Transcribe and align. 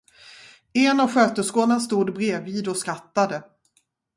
En 0.73 0.99
av 0.99 1.11
sköterskorna 1.11 1.79
stod 1.79 2.13
bredvid 2.13 2.67
och 2.67 2.77
skrattade. 2.77 3.43